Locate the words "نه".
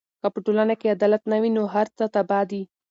1.31-1.37